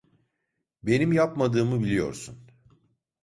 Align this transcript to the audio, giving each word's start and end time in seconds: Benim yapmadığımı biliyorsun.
Benim 0.83 1.13
yapmadığımı 1.13 1.81
biliyorsun. 1.83 2.37